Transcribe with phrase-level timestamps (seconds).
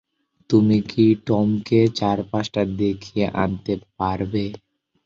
[0.49, 4.43] তুমি কি টমকে চারপাশটা দেখিয়ে আনতে পারবে?